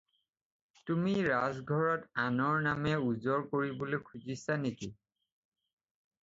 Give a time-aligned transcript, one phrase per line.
[0.89, 4.91] তুমি ৰাজঘৰত আনৰ নামে ওজৰ কৰিবলৈ খুজিছা নে কি?